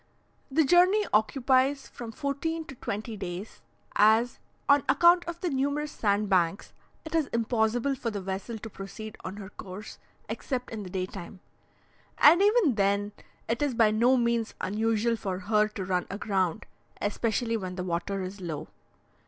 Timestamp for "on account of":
4.67-5.41